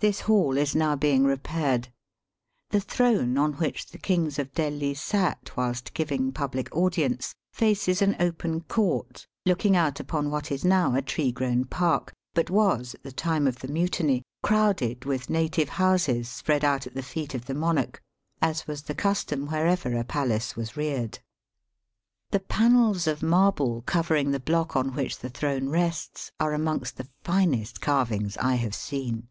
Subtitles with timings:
[0.00, 1.88] This hall is now being repaired.
[2.70, 8.16] The throne on which the kings of Delhi sat whilst giving public audience faces an
[8.18, 13.02] open court looking out upon what is now a tree grown park, but was at
[13.02, 17.44] the time of the mutiny crowded with native houses, spread out at the feet of
[17.44, 18.00] the monarch,
[18.40, 21.18] as was the custom wherever a palace was reared.
[22.30, 27.10] The panels of marble covering the block on which the throne rests are amongst the
[27.22, 29.28] finest carvings I have seen.